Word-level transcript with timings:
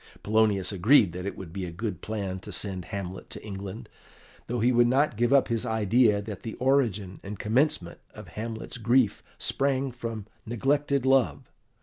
Polonius 0.23 0.71
agreed 0.71 1.13
that 1.13 1.27
it 1.27 1.37
would 1.37 1.53
be 1.53 1.63
a 1.63 1.71
good 1.71 2.01
plan 2.01 2.39
to 2.39 2.51
send 2.51 2.85
Hamlet 2.85 3.29
to 3.29 3.45
England, 3.45 3.87
though 4.47 4.59
he 4.59 4.71
would 4.71 4.87
not 4.87 5.15
give 5.15 5.31
up 5.31 5.47
his 5.47 5.63
idea 5.63 6.23
that 6.23 6.41
the 6.41 6.55
origin 6.55 7.19
and 7.21 7.37
commencement 7.37 7.99
of 8.15 8.29
Hamlet's 8.29 8.79
grief 8.79 9.21
sprang 9.37 9.91
from 9.91 10.25
neglected 10.43 11.05
love. 11.05 11.51